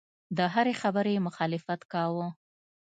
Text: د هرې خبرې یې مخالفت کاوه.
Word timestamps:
د 0.37 0.39
هرې 0.53 0.73
خبرې 0.81 1.11
یې 1.15 1.25
مخالفت 1.27 1.81
کاوه. 1.91 2.27